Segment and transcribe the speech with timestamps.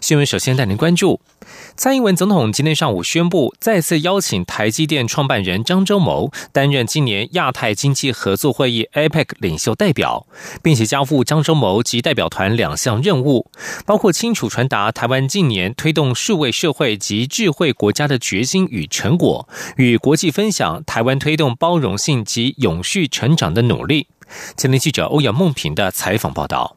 [0.00, 0.24] 新闻。
[0.26, 1.20] 首先带您关注。
[1.76, 10.26] 蔡英文总统今天上午宣布，再次邀请台积电创办人张忠谋担任今年亚太经济合作会议 （APEC） 领袖代表，
[10.62, 13.50] 并且交付张忠谋及代表团两项任务，
[13.84, 24.06] 包括清楚传达台湾近年推动数位社会及智慧国家的决心与成果，与国际分享台湾推动包容性及永续成长的努力。
[24.56, 26.76] 前天记者欧阳梦平的采访报道。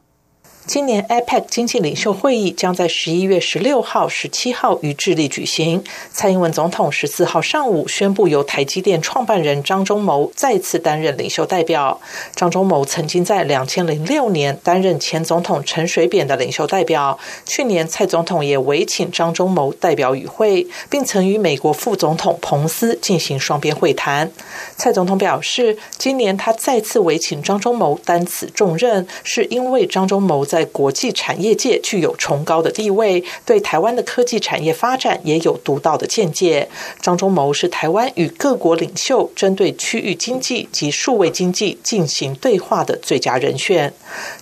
[0.68, 5.82] 今年 APEC 经济领袖会议将在十一月十六号、十七号于智利举行。
[6.12, 11.98] 蔡英文总统十四号上午宣布，由台积电创办人张忠谋再次担任领袖代表。
[12.36, 17.18] 张忠谋曾经在两千零六年担任前总统陈水扁的领袖代表。
[17.46, 24.30] 去年蔡总统也委请张忠谋代表与会，并曾与美国副总统彭斯进行双边会谈。
[24.76, 36.68] 蔡总统表示，今年他再次委请张忠谋担此重任，是因为张忠谋在在国际产业界具有崇高的地位，对台湾的科技产业发展也有独到的见解。
[37.00, 43.94] 张忠谋是台湾与各国领袖针对区域经济及数位经济进行对话的最佳人选。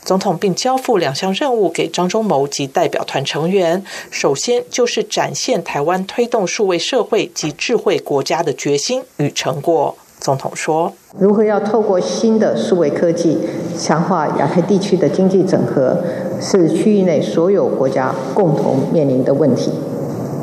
[0.03, 9.99] 总统并交付两项任务给张忠谋及代表团成员，首先就是展现台湾推动数位社会及智慧国家的决心与成果。
[10.19, 13.39] 总统说：“如何要透过新的数位科技
[13.79, 15.99] 强化亚太地区的经济整合，
[16.41, 19.71] 是区域内所有国家共同面临的问题。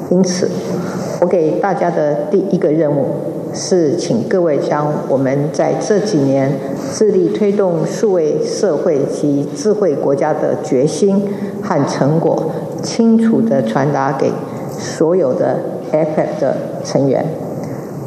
[0.10, 0.50] 因此，
[1.20, 3.08] 我给大家的第一个任务
[3.54, 6.54] 是，请各位将我们在这几年
[6.94, 11.24] 致力推动数位社会及智慧国家的决心
[11.62, 12.52] 和成果，
[12.82, 14.32] 清楚地传达给
[14.80, 15.60] 所有的
[15.92, 16.56] APEC 的
[16.86, 17.26] 成员。”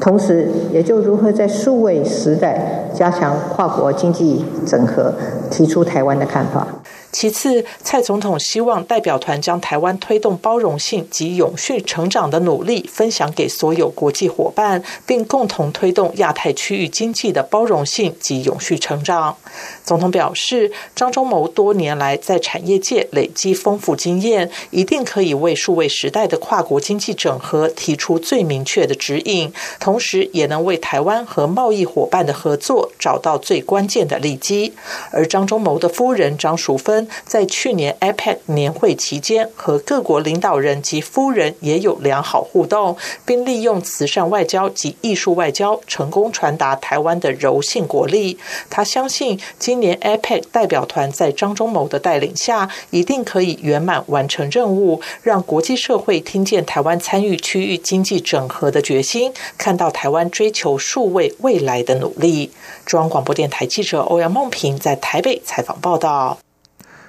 [0.06, 5.12] 同时，也就如何在数位时代加强跨国经济整合，
[5.50, 6.65] 提出台湾的看法。
[7.12, 19.34] 其次，蔡总统希望代表团将台湾推动包容性及永续成长的努力分享给所有国际伙伴，并共同推动亚太区域经济的包容性及永续成长。
[19.83, 29.50] 总统表示，张忠谋多年来在产业界累积丰富经验，一定可以为数位时代的跨国经济整合提出最明确的指引，
[29.81, 34.75] 同时也能为台湾和贸易伙伴的合作找到最关键的利基。
[35.11, 37.06] 而张忠谋的夫人张淑芬。
[37.25, 48.39] 在去年 APEC 年会期间，和各国领导人及夫人也有良好互动，并利用慈善外交及艺术外交，成功传达台湾的柔性国力。
[48.69, 62.50] 他相信，今年 APEC 代表团在张忠谋的带领下，一定可以圆满完成任务，让国际社会听见台湾参与区域经济整合的决心，看到台湾追求数位未来的努力。
[62.84, 66.39] 中央广播电台记者欧阳梦平在台北采访报道。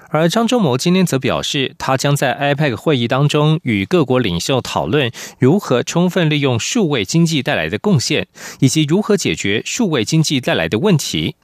[0.09, 8.27] 而张忠谋今天则表示，他将在 IPAC 会议当中与各国领袖讨论如何充分利用数位经济带来的贡献，
[8.59, 11.35] 以及如何解决数位经济带来的问题。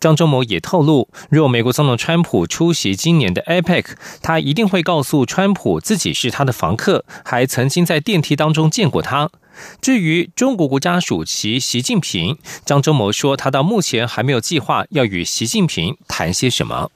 [0.00, 3.84] 张忠谋也透露，若美国总统川普出席今年的 IPAC，
[4.22, 9.30] 他一定会告诉川普自己是他的房客，还曾经在电梯当中见过他。
[9.80, 16.90] 至于中国国家主席习近平，张忠谋说，他到目前还没有计划要与习近平谈些什么。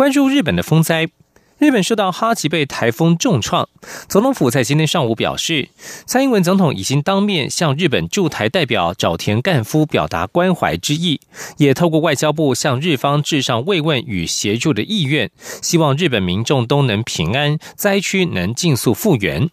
[0.00, 1.10] 关注日本的风灾，
[1.58, 3.68] 日本受到哈吉贝台风重创。
[4.08, 5.68] 总统府在今天上午表示，
[6.06, 11.20] 蔡英文总统已经当面向日本驻台代表沼田干夫表达关怀之意，
[11.58, 19.50] 也透过外交部向日方致上慰问与协助的意愿，希望日本民众都能平安，灾区能尽速复原。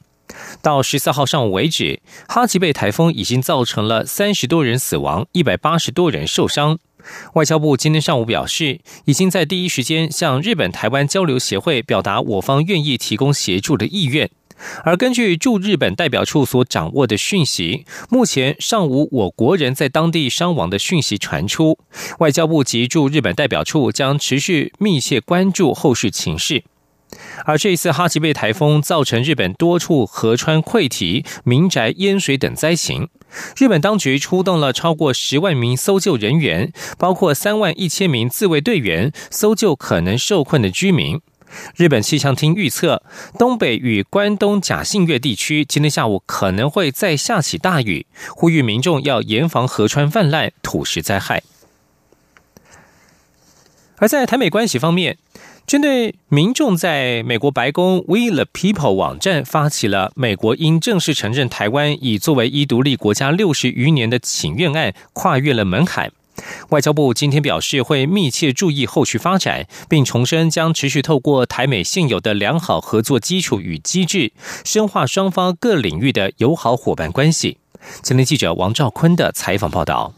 [0.61, 1.99] 到十四号上午为止，
[2.29, 6.79] 哈吉贝台风已经造成了三十多人死亡，一百八十多人受伤。
[7.33, 14.29] 外交部今天上午表示，已经在第一时间向日本台湾交流协会表达我方愿意提供协助的意愿。
[14.83, 21.77] 而根据驻日本代表处所掌握的讯息，目前尚无我国人在当地伤亡的讯息传出。
[22.17, 26.63] 外交部及驻日本代表处将持续密切关注后续情势。
[27.45, 33.07] 而这一次哈吉贝台风造成日本多处河川溃堤、民宅淹水等灾情，
[33.57, 41.21] 日本当局出动了超过十万名搜救人员，包括三万一千名自卫队员，搜救可能受困的居民。
[41.75, 43.01] 日本气象厅预测，
[43.39, 48.05] 东北与关东甲信越地区今天下午可能会再下起大雨，
[48.35, 51.41] 呼吁民众要严防河川泛滥、土石灾害。
[53.99, 55.17] 而在台美关系方面，
[55.67, 66.13] 针对民众在美国白宫 We the People 网站发起了美国应正式承认台湾已作为一独立国家六十余年的请愿案，跨越了门槛。
[66.69, 74.31] 外交部今天表示，会密切注意后续发展，并重申将持续透过台美现有的良好合作基础与机制，
[74.63, 77.57] 深化双方各领域的友好伙伴关系。
[78.01, 80.13] 今天记者王兆坤的采访报道。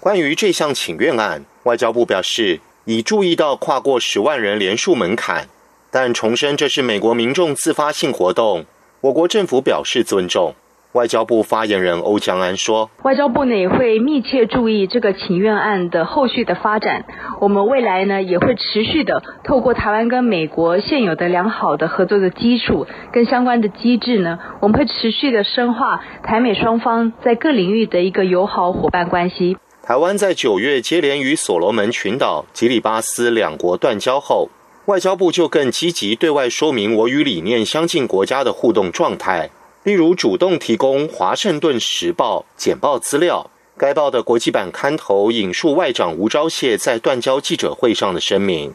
[0.00, 2.58] 关于这项请愿案，外交部表示
[2.90, 5.44] 已注意到跨过十万人连数门槛，
[5.92, 8.64] 但重申这是美国民众自发性活动，
[9.02, 10.54] 我国政府表示尊重。
[10.94, 17.04] 外交部发言人欧江安说：“外交部呢也会密切注意这个请愿案的后续的发展。
[17.40, 34.50] 我们未来呢也会持续的透过台湾跟美国现有的良好的合作的基础跟相关的机制呢，我们会持续的深化台美双方在各领域的一个友好伙伴关系。”台湾在九月接连与所罗门群岛、吉里巴斯两国断交后，
[34.84, 39.50] 外交部就更积极对外说明我与理念相近国家的互动状态。
[39.82, 48.72] 例如，主动提供《华盛顿时报》简报资料，该报的国际版刊头引述外长吴钊燮在断交记者会上的声明；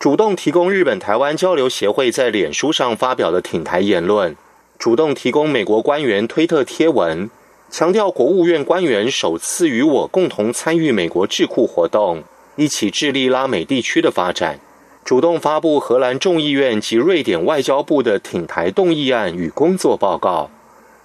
[0.00, 4.34] 主动提供日本台湾交流协会在脸书上发表的挺台言论；
[4.76, 7.30] 主动提供美国官员推特贴文，
[7.70, 12.24] 强调国务院官员首次与我共同参与美国智库活动，
[12.56, 14.58] 一起致力拉美地区的发展。
[15.04, 20.50] 主动发布荷兰众议院及瑞典外交部的挺台动议案与工作报告，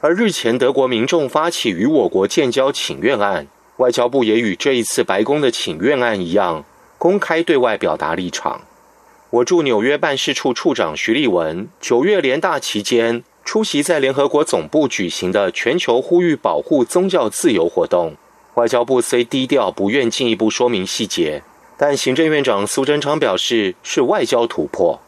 [0.02, 6.64] 而日前德国民众发起与我国建交请愿案，外交部也与这一次白宫的请愿案一样，
[6.98, 8.62] 公开对外表达立场。
[9.30, 18.16] 我驻纽约办事处处长徐立文九月联大期间出席在联合国总部举行的全球呼吁保护宗教自由活动，
[18.56, 21.44] 外交部虽低调，不愿进一步说明细节。
[21.78, 25.02] 但行政院长苏贞昌表示，是外交突破。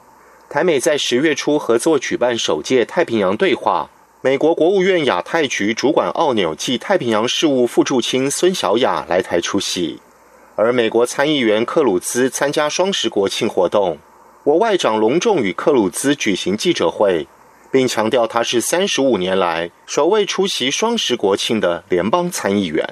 [0.50, 3.90] 台美在十月初合作举办首届太平洋对话，
[4.22, 10.00] 美国国务院亚太局主管奥纽暨太平洋事务副驻青孙小雅来台出席，
[10.56, 13.98] 而美国参议员克鲁兹参加双十国庆活动。
[14.44, 17.28] 我外长隆重与克鲁兹举行记者会，
[17.76, 22.88] 并强调他是三十五年来首位出席双十国庆的联邦参议员。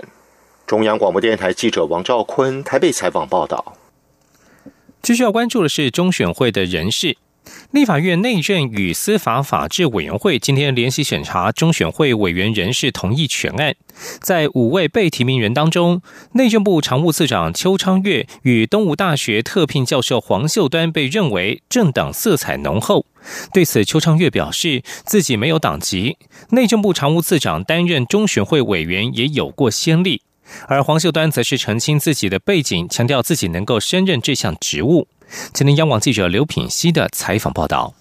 [0.67, 3.77] 中央广播电台记者王兆坤台北采访报道。
[5.01, 7.15] 继续要关注的是中选会的人事。
[7.71, 13.75] 立法院内政与司法法制委员会今天联席审查中选会委员人事同意全案，
[14.21, 16.01] 在五位被提名人当中，
[16.33, 23.05] 内政部常务次长邱昌岳与东吴大学特聘教授黄秀端被认为政党色彩浓厚。
[23.53, 26.17] 对此，邱昌岳表示自己没有党籍，
[26.49, 30.21] 内政部常务次长担任中选会委员也有过先例。
[30.67, 35.07] 而黄秀端则是澄清自己的背景，强调自己能够胜任这项职务。
[35.53, 37.93] 今天，央广记者刘品希的采访报道。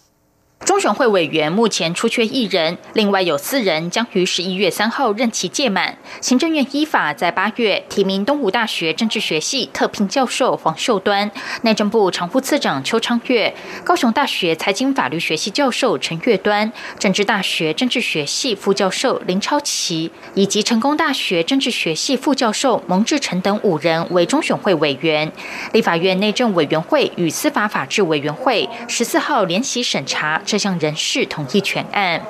[0.64, 5.99] 中选会委员目前出缺一人，另外有四人将于十一月三号任期届满。
[6.20, 11.29] 行政院依法在八月提名东吴大学政治学系特聘教授黄秀端、
[11.62, 13.53] 内政部常务次长邱昌月、
[13.85, 25.31] 高雄大学财经法律学系教授陈月端、政治大学政治学系副教授林超奇，以及成功大学政治学系副教授蒙志成等五人为中选会委员。
[25.73, 30.40] 立法院内政委员会与司法法制委员会十四号联席审查。
[30.52, 32.21] 这项人事同意全案，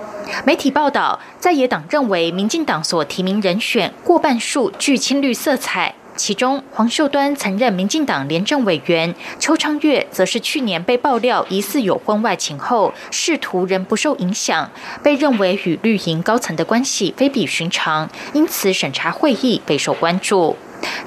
[0.44, 14.70] 媒体报道，在野党认为民进党所提名人选过半数具青绿色彩，其中黄秀端曾任民进党廉政委员，邱昌月则是去年被爆料疑似有婚外情后，仕途仍不受影响，
[15.02, 20.56] 被认为与绿营高层的关系非比寻常，因此审查会议备受关注。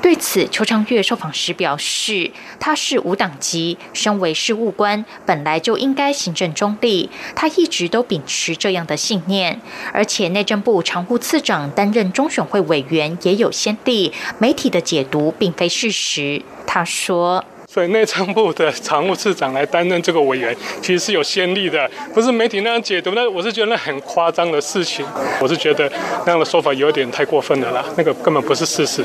[0.02, 7.10] 对此，邱昌月受访时表示，他是无党籍，身为事务官，本来就应该行政中立。
[7.36, 9.60] 他一直都秉持这样的信念，
[9.92, 16.42] 而且内政部常务次长担任中选会委员也有先例，媒体的解读并非事实。
[16.68, 23.12] 他说：“所以内政部的常务次长来担任这个委员，其实是有先例的，不是媒体那样解读。
[23.12, 25.06] 那我是觉得那很夸张的事情，
[25.40, 25.92] 我是觉得
[26.26, 29.04] 那样的说法有点太过分了啦，那个根本不是事实。”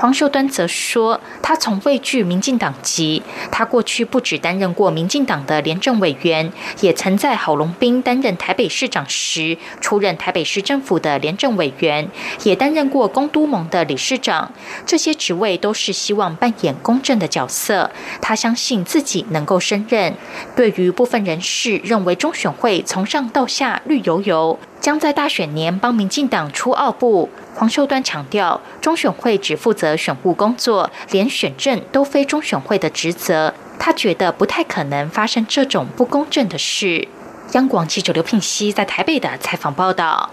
[0.00, 12.08] 黄秀端则说，他从未惧民进党籍，他过去不止担任过民进党的廉政委员，也曾在郝龙斌担任台北市长时出任台北市政府的廉政委员，
[12.44, 14.52] 也担任过公都盟的理事长。
[14.86, 17.90] 这些职位都是希望扮演公正的角色，
[18.22, 20.14] 他相信自己能够胜任。
[20.54, 27.28] 对于部分人士认为中选会从上到下绿油油，将在大选年帮民进党出奥部。
[27.54, 33.52] 黄秀端强调，中选会只负责选务工作，连选政都非中选会的职责。
[33.78, 37.08] 他觉得不太可能发生这种不公正的事。
[37.52, 40.30] 央广记者刘聘熙在台北的采访报道。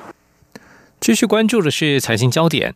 [0.99, 2.73] 继续关注的是财经焦点，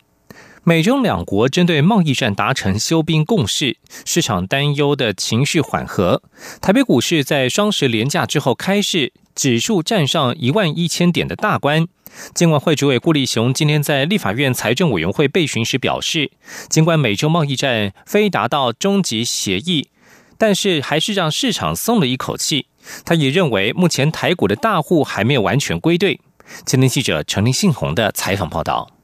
[0.63, 6.21] 美中两国针对贸易战达成休兵共识，市场担忧的情绪缓和。
[6.61, 11.87] 台北股市在双十连假之后开市，指数站上一万一千点的大关。
[12.35, 16.29] 监管会主委顾立雄今天在立法院财政委员会备询时表示，
[16.67, 19.87] 尽管美洲贸易战非达到终极协议，
[20.37, 22.65] 但是还是让市场松了一口气。
[23.05, 26.19] 他也认为，目前台股的大户还没有完全归队。
[26.65, 28.98] 今天记者陈林信宏的采访报道。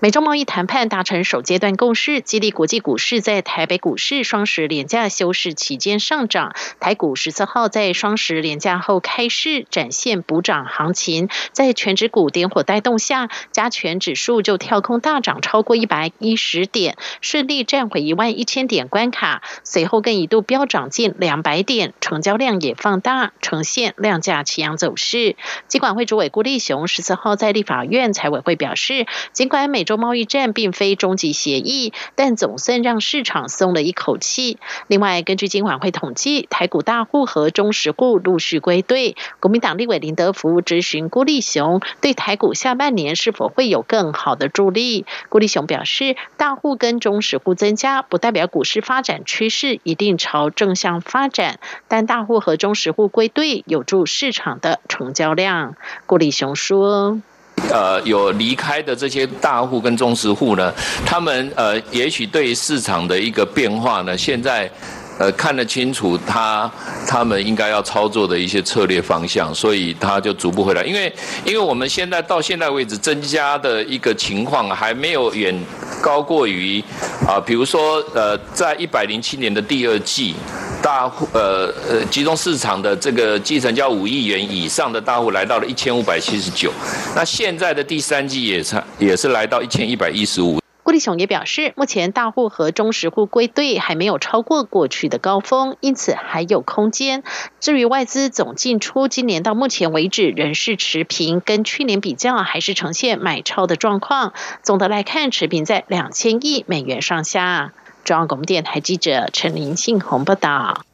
[0.00, 6.54] 美中贸易谈判达成首阶段共识，激励国际股市在台北股市双十连假休市期间上涨。
[6.78, 11.28] 台股十四号在双十连假后开市，展现补涨行情。
[11.50, 19.42] 在全指股点火带动下，加权指数就跳空大涨超过一百一十点，顺利站回一万一千点关卡。
[19.64, 25.34] 随后更一度飙涨近两百点，成交量也放大，呈现量价齐扬走势。
[25.66, 34.58] 尽管会主委郭立雄十四号在立法院财委会表示，尽管美中贸易战并非终极协议，但总算让市场松了一口气。
[34.86, 39.16] 另外，根据金管会统计，台股大户和中实户陆续归队。
[39.40, 45.06] 国民党立委林德福咨询郭立雄，对台股下半年是否会有更好的助力？
[45.30, 55.76] 郭立雄表示，大户跟中实户增加，不代表股市发展趋势一定朝正向发展，但大户和中实户归队有助市场的成交量。
[56.04, 57.22] 郭立雄说。
[57.70, 60.72] 呃，有离开的这些大户跟中实户呢，
[61.04, 64.70] 他们呃，也许对市场的一个变化呢，现在
[65.18, 66.70] 呃看得清楚，他
[67.06, 70.82] 他们应该要操作的一些策略方向，所以他就逐步回来。
[70.84, 71.12] 因为
[71.44, 75.54] 因为我们现在到现在为止增加的一个情况还没有远
[76.00, 76.82] 高过于
[77.26, 80.34] 啊，比如说呃，在一百零七年的第二季。
[80.80, 86.70] 大户呃呃集中市场的这个继承交五亿元以上的大户来到了一千五百七十九，
[87.16, 90.60] 那现在的第三季也差也是来到一千一百一十五。
[90.88, 97.24] 顾立雄也表示，目前大户和中实户归队还没有超过过去的高峰，因此还有空间。
[97.60, 104.32] 至于外资总进出，今年到目前为止仍是持平，跟去年比较还是呈现买超的状况。
[104.62, 107.74] 总的来看，持平在两千亿美元上下。
[108.04, 110.87] 中央广播电台记者陈林信宏报道。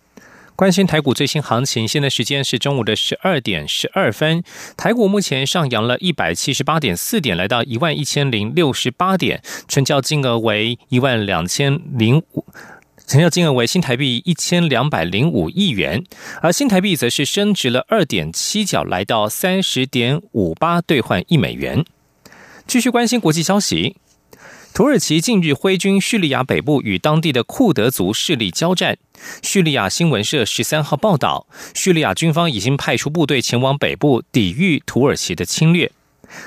[0.57, 4.45] 关心台股最新行情，现在时间是中午的十二点十二分。
[4.77, 12.45] 台股目前上扬了一百七十八点四点，来到一万一千零六十八点，成交金额为一万两千零五，
[13.05, 16.05] 成交金额为新台币一千两百零五亿元，
[16.41, 21.85] 而新台币则是升值了二点七角，来到三十点五八兑换一美元。
[22.69, 23.97] 继续关心国际消息。
[24.75, 28.99] 土耳其近日挥军叙利亚北部，与当地的库德族势力交战。
[29.41, 35.93] 叙利亚新闻社十三号报道，叙利亚军方已经派出部队前往北部抵御土耳其的侵略。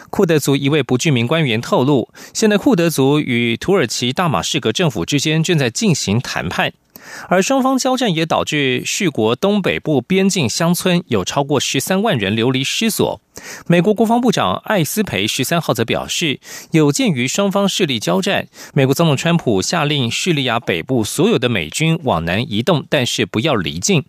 [0.10, 6.74] 库德族一位不具名官员透露，现在库德族与土耳其大马士革政府之间正在进行谈判。
[7.30, 13.22] 而双方交战也导致叙国东北部边境乡村有超过十三万人流离失所。
[13.68, 16.40] 美国国防部长艾斯培十三号则表示，
[16.72, 24.06] 有鉴于双方势力交战，美国总统川普下令叙利亚北部所有的美军往南移动，但是不要离境。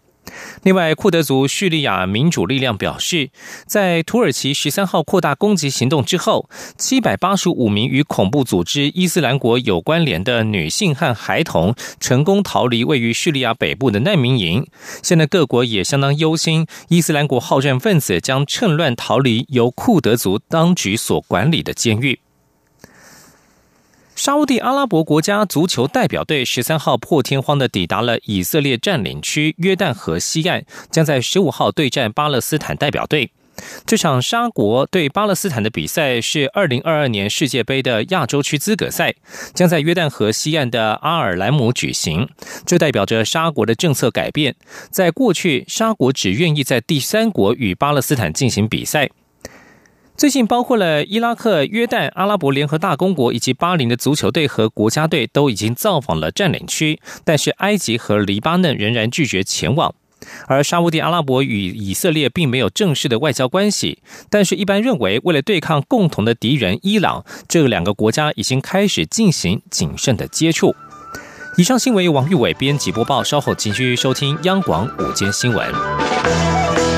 [0.63, 3.31] 另外，库德族叙利亚民主力量表示，
[3.67, 14.67] 在土耳其十三号扩大攻击行动之后，七百八十五名与恐怖组织伊斯兰国有关联的女性和孩童成功逃离位于叙利亚北部的难民营。
[15.03, 22.19] 现在各国也相当忧心，伊斯兰国好战分子将趁乱逃离由库德族当局所管理的监狱。
[24.19, 33.31] 沙地阿拉伯国家足球代表队十三号破天荒的抵达了以色列占领区约旦河西岸，将在十五号对战巴勒斯坦代表队。
[33.87, 39.15] 这场沙国对巴勒斯坦的比赛是二零二二年世界杯的亚洲区资格赛，
[39.55, 42.29] 将在约旦河西岸的阿尔莱姆举行。
[42.67, 44.57] 这代表着沙国的政策改变，
[44.91, 49.11] 在过去沙国只愿意在第三国与巴勒斯坦进行比赛。
[50.19, 59.95] 最近，包括了伊拉克、约旦、阿拉伯联合大公国以及巴林的足球队和国家队都已经造访了占领区，但是埃及和黎巴嫩仍然拒绝前往。
[60.49, 70.75] 而沙地阿拉伯与以色列并没有正式的外交关系，但是一般认为，为了对抗共同的敌人伊朗，这两个国家已经开始进行谨慎的接触。
[71.57, 76.98] 以上新闻由王玉伟编辑播报，稍后继续收听央广午间新闻。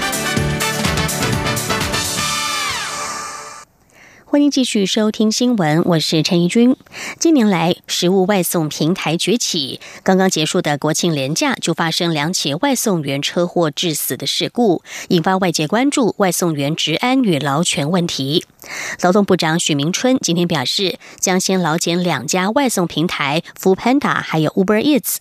[4.31, 6.77] 欢迎继续收听新闻，我是陈怡君。
[7.19, 18.45] 近年来，食物外送平台崛起，刚刚结束的国庆连假就发生两起外送员车祸致死的事故，引发外界关注外送员职安与劳权问题。
[19.01, 25.17] 劳动部长许明春今天表示，将先劳检两家外送平台 f o o Panda 还有 Uber Eats。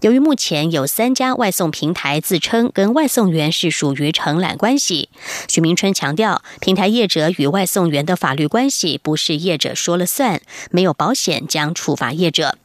[0.00, 5.10] 由于目前有三家外送平台自称跟外送员是属于承揽关系，
[5.48, 12.56] 许明春强调，平台业者与外送员的法律关系不是业者说了算，没有保险将处罚业者。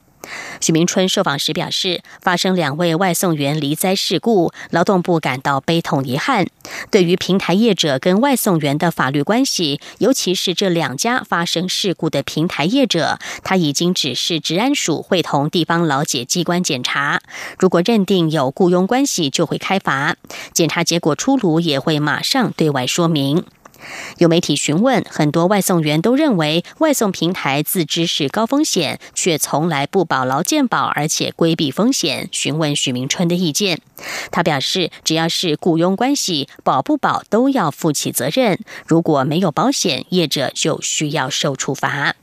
[0.62, 6.46] 许明春受访时表示，发生两位外送员离灾事故，劳动部感到悲痛遗憾。
[6.91, 17.24] 对于平台业者跟外送员的法律关系，尤其是这两家发生事故的平台业者，他已经指示治安署会同地方劳检机关检查，
[17.58, 20.15] 如果认定有雇佣关系，就会开罚。
[20.53, 23.43] 检查结果出炉，也会马上对外说明。
[24.18, 32.30] 有媒体询问，很多外送员都认为外送平台自知是高风险，却从来不保劳健保，而且规避风险。
[32.32, 33.82] 询问许明春的意见，
[34.32, 38.60] 他表示，只要是雇佣关系，保不保都要负起责任。
[38.86, 42.16] 如果没有保险，业者就需要受处罚。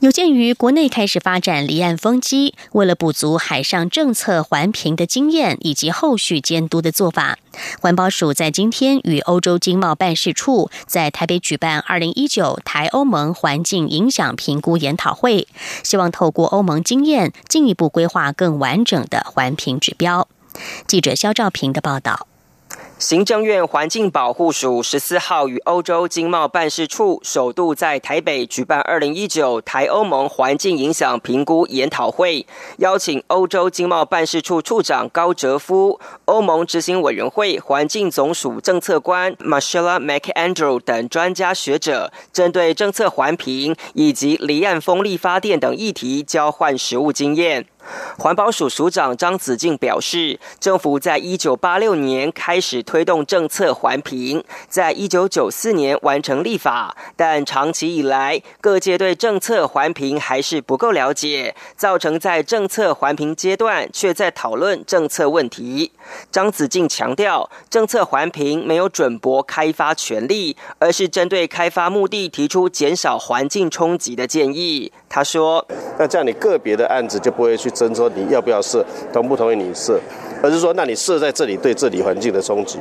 [0.00, 7.36] 有鉴于国内开始发展离岸风机，为了补足海上政策环评的经验以及后续监督的做法，
[7.80, 15.48] 环保署在今天与欧洲经贸办事处在台北举办二零一九台欧盟环境影响评估研讨会，
[15.82, 20.28] 希望透过欧盟经验，进一步规划更完整的环评指标。
[20.86, 22.28] 记者肖兆平的报道。
[22.98, 32.44] 行政院环境保护署十四号与欧洲经贸办事处首度在台北举办二零一九台欧盟环境影响评估研讨会，
[32.78, 47.66] 邀请欧洲经贸办事处处长高哲夫、欧盟执行委员会环境总署政策官 Marcella McAndrew 等专家学者，针对政策环评以及离岸风力发电等议题交换实务经验。
[48.18, 65.92] 环保署署长张子静表示，政府在一九八六年开始推动政策环评，在一九九四年完成立法，但长期以来各界对政策环评还是不够了解，造成在政策环评阶段却在讨论政策问题。
[66.30, 74.92] 张子静强调，政策环评没有准驳开发权利，而是针对开发目的提出减少环境冲击的建议。
[75.08, 75.66] 他说
[75.98, 80.00] ：“那这样你个别的案子就不会去。”争说你要不要设，同不同意你设，
[80.42, 82.80] 而是说那你设在这里对这里环境的冲击，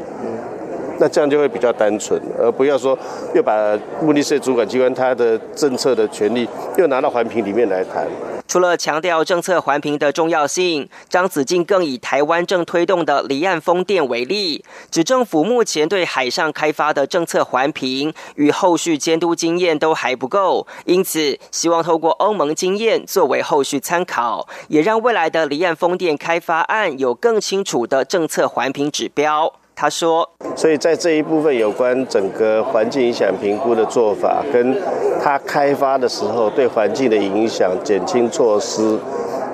[0.98, 2.98] 那这样就会比较单纯，而不要说
[3.36, 8.08] 又把目的税主管机关他的政策的权利又拿到环评里面来谈。
[8.48, 29.54] 除了强调政策环评的重要性，张子静更以台湾正推动的离岸风电为例，指政府目前对海上开发的政策环评与后续监督经验都还不够，因此希望透过欧盟经验作为后续参考，也让未来的离岸风电开发案有更清楚的政策环评指标。
[29.80, 34.76] 他说：“所以在这一部分有关整个环境影响评估的做法，跟
[35.22, 38.98] 它开发的时候对环境的影响减轻措施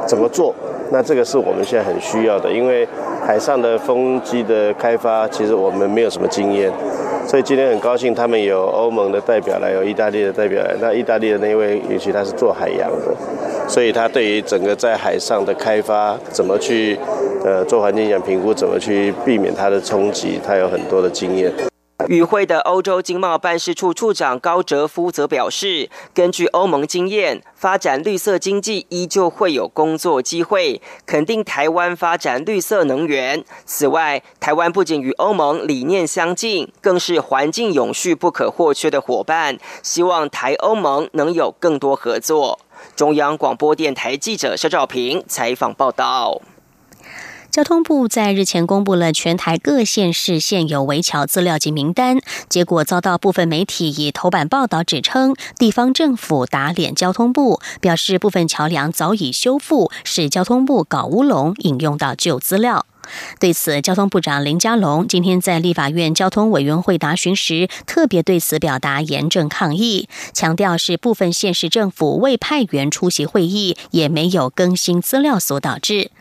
[0.07, 0.55] 怎么做？
[0.93, 2.88] 那这个是我们现在很需要的，因为
[3.21, 6.71] 海上的风机的开发，其实我们没有什么经验。”
[7.27, 10.73] 所以今天很高兴，他们有欧盟的代表来，有意大利的代表来。
[10.79, 13.13] 那意大利的那位，尤其他是做海洋的，
[13.67, 16.97] 所以他对于整个在海上的开发，怎么去
[17.43, 21.53] 呃做环境影评估，怎么去避免它的冲击，他有很多的经验。
[22.08, 33.45] 与会的欧洲经贸办事处处长高哲夫则表示，根据欧盟经验，发展绿色经济依旧会有工作机会，肯定台湾发展绿色能源。
[33.65, 39.58] 此外，台湾不仅与欧盟理念相近，更是环境永续不可或缺的伙伴。
[39.82, 42.60] 希望台欧盟能有更多合作。
[42.97, 46.41] 中央广播电台记者肖照平采访报道。
[47.53, 52.17] 交通部在日前公布了全台各县市现有围桥资料及名单，
[52.49, 62.87] 结果遭到部分媒体以头版报道指称地方政府打脸交通部，表示部分桥梁早已修复，是交通部搞乌龙，引用到旧资料。
[63.39, 76.11] 对此，交通部长林佳龙今天在立法院交通委员会答询时，特别对此表达严正抗议，强调是部分县市政府未派员出席会议，也没有更新资料所导致。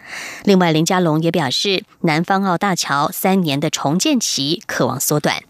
[0.45, 5.43] 另外，林佳龙也表示，南方澳大桥三年的重建期渴望缩短。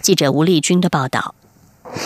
[0.00, 1.34] 记者吴丽君的报道。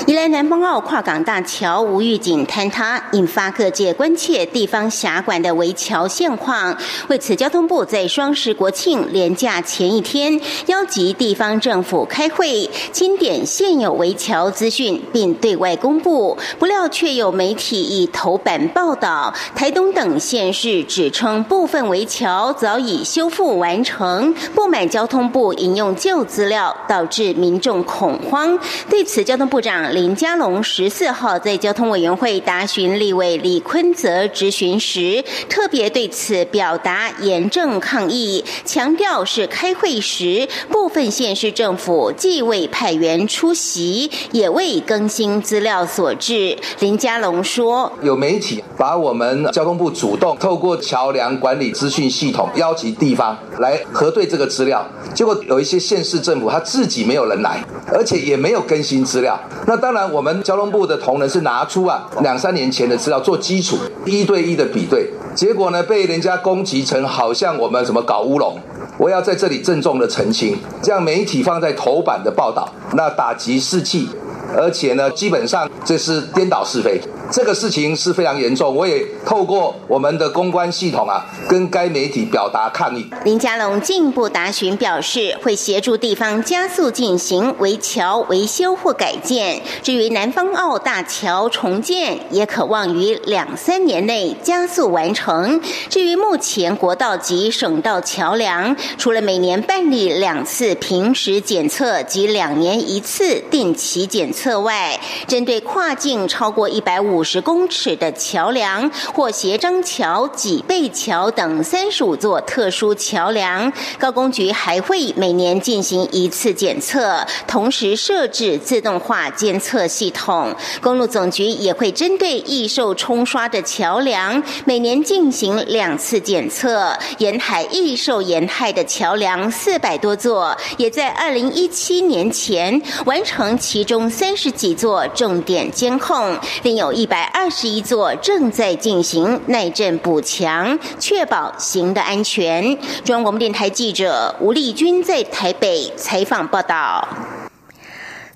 [0.07, 6.77] 宜兰南方澳跨港大桥无预警坍塌，引发各界关切地方辖管的围桥现况。
[7.09, 16.37] 为此，交通部在双十国庆连假前一天，邀集地方政府开会，清点现有围桥资讯，并对外公布。
[16.59, 28.59] 不料，却有媒体以头版报道，台东等县市指称部分围桥早已修复完成，不满交通部引用旧资料，导致民众恐慌。
[28.88, 29.69] 对此，交通部长。
[29.70, 46.59] 长林佳龙十四号在交通委员会答询立委李坤泽质询时，特别对此表达严正抗议，强调是开会时部分县市政府既未派员出席，也未更新资料所致。
[46.80, 68.59] 林佳龙说：“有媒体把我们交通部主动透过桥梁管理资讯系统邀请地方来核对这个资料，结果有一些县市政府他自己没有人来，而且也没有更新资料。”那当然，我们交通部的同仁是拿出啊两三年前的资料做基础，一对一的比对，结果呢被人家攻击成好像我们什么搞乌龙。
[68.99, 74.09] 我要在这里郑重的澄清，这样媒体放在头版的报道，那打击士气，
[74.56, 77.00] 而且呢基本上这是颠倒是非。
[77.30, 83.08] 这个事情是非常严重，我也透过我们的公关系统啊，跟该媒体表达抗议。
[83.24, 89.60] 林佳龙进一步答询表示，会协助地方加速进行围桥维修或改建。
[89.80, 95.60] 至于南方澳大桥重建，也可望于两三年内加速完成。
[95.88, 107.24] 至于目前国道及省道桥梁，除了每年办理两次平时检测及两年一次定期检测外，针对跨境超过一百五。
[107.31, 120.53] 十公尺的桥梁或斜张桥、脊背桥等三十五座特殊桥梁，高工局还会每年进行一次检测，同时设置自动化监测系统。
[120.81, 126.98] 公路总局也会针对易受冲刷的桥梁，每年进行两次检测。
[127.18, 137.05] 沿海易受沿害的桥梁四百多座，也在二零一七年前完成其中三三十几座重点监控，另有一。
[137.05, 142.77] 百二十一座正在进行耐震补强，确保行的安全。
[143.03, 147.09] 中央广播电台记者吴丽君在台北采访报道。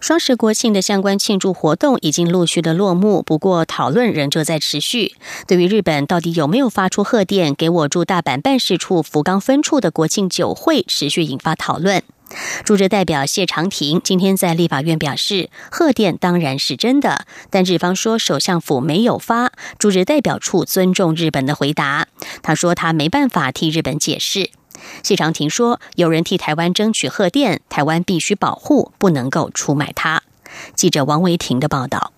[0.01, 5.15] 双十国庆的相关庆祝活动已经陆续的落幕，不过讨论仍旧在持续。
[5.47, 12.03] 对于日本到底有没有发出贺电给我驻大阪办事处福冈分处的国庆酒会，持续引发讨论。
[12.65, 22.09] 驻日代表谢长廷今天在立法院表示，贺电当然是真的，但日方说首相府没有发，驻日代表处尊重日本的回答。
[22.43, 24.51] 他说他没办法替日本解释。
[25.03, 30.23] 谢长廷说，有人替台湾争取贺电，台湾必须保护，不能够出卖他。
[30.75, 32.13] 记者王维婷的报道。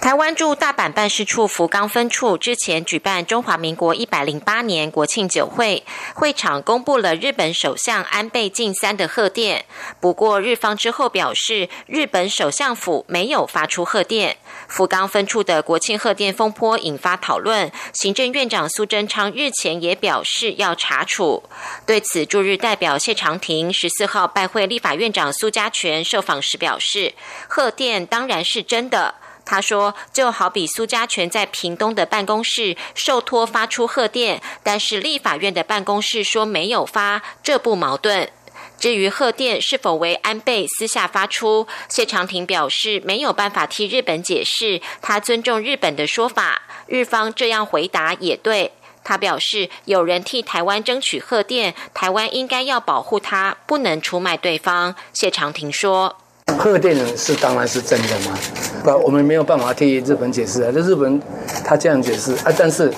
[0.00, 5.84] 台湾驻大阪办事处福冈分处之前举办中华民国一百零八年国庆酒会，
[6.14, 9.66] 会场公布了日本首相安倍晋三的贺电。
[10.00, 14.38] 不过日方之后表示，日本首相府没有发出贺电。
[14.68, 21.42] 福冈分处的国庆贺电风波引发讨论，行政院长苏贞昌日前也表示要查处。
[21.84, 27.14] 对此，驻日代表谢长廷十四号拜会立法院长苏家全，受访时表示，
[27.48, 29.16] 贺电当然是真的。
[29.50, 38.30] 他说：“就好比苏家全在屏东的办公室受托发出贺电，但是立法院的办公室说没有发，这不矛盾。
[38.78, 46.60] 至于贺电是否为安倍私下发出，谢长廷表示没有办法替日本解释，他尊重日本的说法。
[46.86, 48.72] 日方这样回答也对。
[49.02, 56.18] 他表示，有人替台湾争取贺电，台湾应该要保护他，不能出卖对方。”谢长廷说。
[56.58, 58.36] 贺电是当然是真的嘛，
[58.82, 60.70] 不，我们没有办法替日本解释啊。
[60.74, 61.22] 这日本
[61.64, 62.92] 他这样解释啊，但是，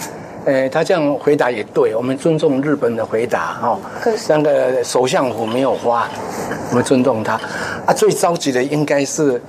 [0.46, 3.78] 呃，他这样回答也对，我们尊重日本的回答哦。
[4.28, 6.08] 那个首相府没有花，
[6.70, 7.34] 我们尊重他。
[7.84, 9.40] 啊，最着急的应该是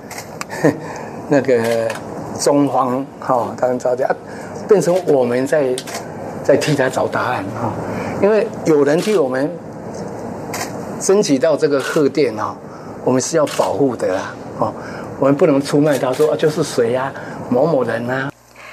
[1.28, 1.88] 那个
[2.38, 4.14] 中方哈，他很着急啊，
[4.68, 5.74] 变成我们在
[6.44, 7.72] 在替他找答案哈。
[8.22, 9.50] 因为有人替我们
[11.00, 12.54] 争取到这个贺电啊，
[13.04, 14.72] 我们是要保护的啦，哦，
[15.18, 17.12] 我们不能出卖他说就是谁呀，
[17.50, 18.31] 某某人啊。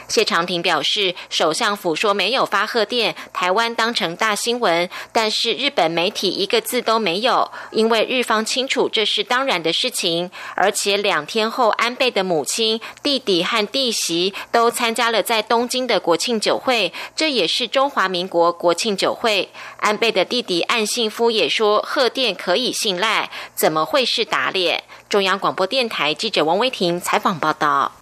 [0.09, 19.49] 谢长廷表示，首相府说没有发贺电，台湾当成大新闻，但是日本媒体一个字都没有，因为日方清楚这是当然的事情，而且两天后安倍的母亲、弟弟和弟媳都参加了在东京的国庆酒会，这也是中华民国国庆酒会。
[19.77, 24.83] 安倍的弟弟岸信夫也说贺电可以信赖，怎么会是打脸？
[25.07, 27.98] 中央广播电台记者王威婷采访报道。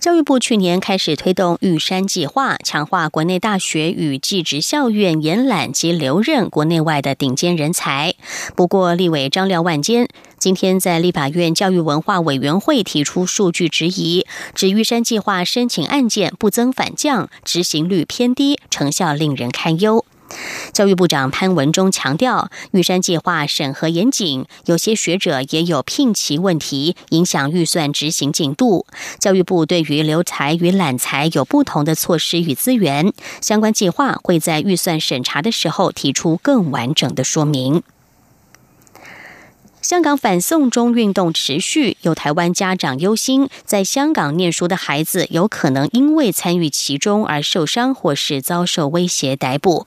[0.00, 8.14] 教育部去年开始推动玉山计划，强化国内大学与技职校院延揽及留任国内外的顶尖人才。
[8.54, 10.08] 不过，立委张廖万坚
[10.38, 20.04] 今天在立法院教育文化委员会提出数据质疑，指玉山计划申请案件不增反降，执行率偏低，成效令人堪忧。
[20.72, 28.86] 教育部长潘文忠强调，玉山计划审核严谨，有些学者也有聘期问题，影响预算执行进度。
[29.18, 37.82] 教育部对于留才与揽才有不同的措施与资源，相关计划会在预算审查的时候提出更完整的说明。
[39.80, 49.86] 香港反送中运动持续，有台湾家长忧心，在香港念书的孩子有可能因为参与其中而受伤，或是遭受威胁逮捕。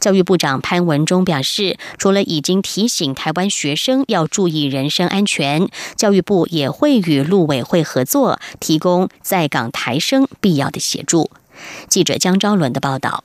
[0.00, 11.30] 教育部长潘文忠表示，除了已经提醒台湾学生要注意人身安全，教育部也会与陆委会合作，提供在港台生必要的协助。
[11.88, 13.24] 记者江昭伦的报道：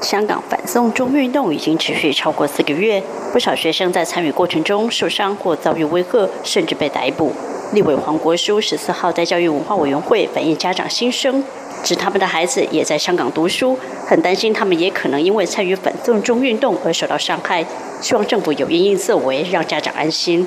[0.00, 3.02] 香港反送中运动已经持续超过四个月，
[3.32, 7.32] 不少学生在参与过程中受伤或遭遇威吓，甚至被逮捕。
[7.72, 11.42] 立委黄国书十四号在教育文化委员会反映家长心声。
[11.82, 17.64] 指他们的孩子也在香港读书，很担心他们也可能因为参与反送中运动而受到伤害，
[18.00, 20.46] 希望政府有因应作为，让家长安心。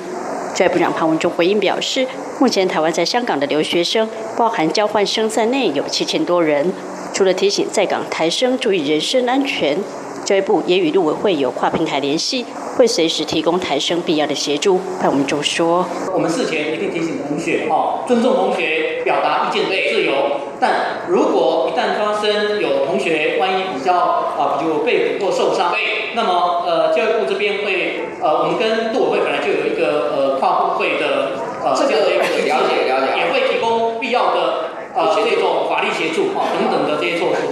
[0.54, 2.06] 教育部长潘文忠回应表示，
[2.40, 6.72] 目前台湾在香港的留学生，包含交换生在内有七千多人，
[7.12, 9.76] 除了提醒在港台生注意人身安全。
[10.24, 12.44] 教育部也与陆委会有跨平台联系，
[12.76, 14.80] 会随时提供台生必要的协助。
[15.00, 20.42] 潘文忠说：“我们事前一定提醒同学，哦，尊重同学表达意见的自由。
[20.58, 25.70] 但如果一旦发生有同学万一比较啊，比如被捕或受伤，
[26.14, 37.42] 那么呃，教育部这边会呃，我们跟杜委会本来就有一个呃跨部会的呃这样的一个了解了解，也会提供必要的呃这种法律协助啊等等的这些措施。”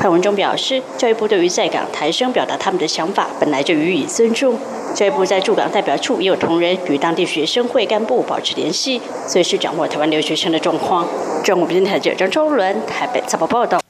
[0.00, 4.58] 潘文忠表示，教育部对于在港台生表达他们的想法，本来就予以尊重。
[4.94, 11.08] 教育部在驻港代表处也有同仁与当地学生会干部保持联系，随时掌握台湾留学生的状况。
[11.42, 13.80] 中国电台记者张周伦台北采报报道。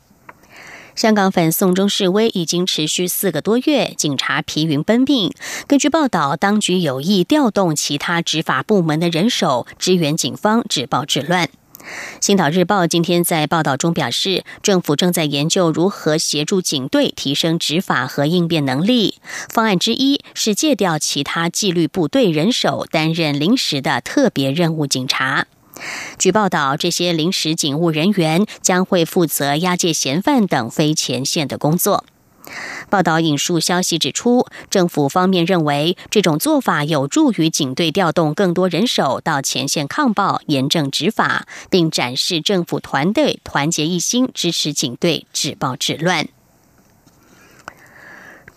[0.95, 5.33] 香港反送中示威已经持续四个多月，警察疲于奔命。
[5.67, 11.47] 根据报道，当局有意调动其他执法部门的人手支援警方止暴制乱。
[12.21, 19.17] 《星岛日报》今天在报道中表示，政府正在研究如何协助警队提升执法和应变能力。
[19.51, 25.47] 方案之一是借调其他纪律部队人手担任临时的特别任务警察。
[26.19, 32.05] 据报道，这些临时警务人员将会负责押解嫌犯等非前线的工作。
[32.91, 46.29] 报道引述消息指出，政府方面认为这种做法有助于警队调动更多人手到前线抗暴、严正执法，并展示政府团队团结一心，支持警队止暴制乱。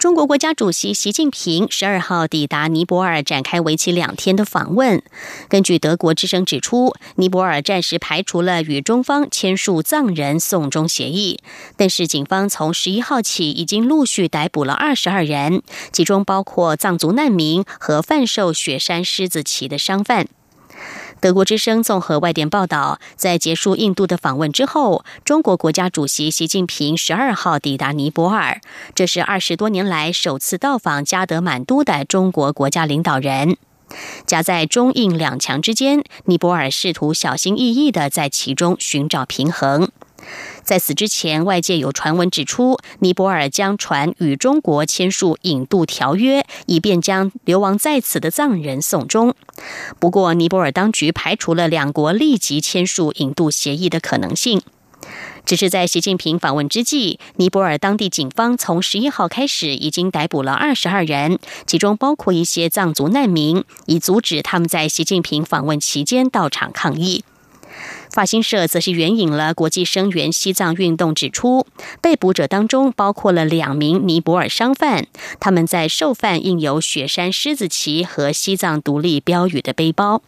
[0.08, 5.04] 中国国家主席习近平十二号抵达尼泊尔，展开为期两天的访问。
[5.50, 11.40] 根据德国之声指出，尼泊尔暂时排除了与中方签署藏人送终协议，
[11.76, 20.30] 但是警方从十一号起已经陆续逮捕了二十二人，其中包括藏族难民和贩售雪山狮子旗的商贩。
[21.20, 28.62] 德国之声综合外电报道，在结束印度的访问之后，中国国家主席习近平十二号抵达尼泊尔，
[28.94, 33.58] 这是二十多年来首次到访加德满都的中国国家领导人。
[34.26, 39.90] 夹在中印两强之间，尼泊尔试图小心翼翼地在其中寻找平衡。
[40.64, 49.34] 在此之前，外界有传闻指出，尼泊尔将传与中国签署引渡条约，以便将流亡在此的藏人送终。
[50.00, 54.62] 不过，尼泊尔当局排除了两国立即签署引渡协议的可能性。
[55.46, 67.24] 只是在习近平访问之际，尼泊尔当地警方从十一号开始已经逮捕了二十二人，其中包括一些藏族难民，以阻止他们在习近平访问期间到场抗议。
[68.12, 71.68] 法新社则是援引了国际声援西藏运动指出，
[72.02, 75.06] 被捕者当中包括了两名尼泊尔商贩，
[75.40, 80.22] 他们在受犯印有雪山狮子旗和西藏独立标语的背包。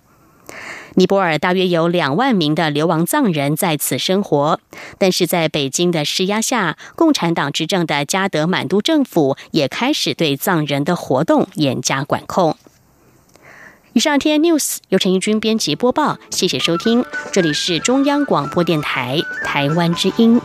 [0.95, 4.59] 尼泊尔大约有两万名的流亡藏人在此生活，
[4.97, 12.57] 但是在北京的施压下，共产党执政的加德满都政府也开始对藏人的活动严加管控。
[13.93, 20.39] 以上天 news 由陈义军编辑播报，谢谢收听，这里是中央广播电台台湾之音。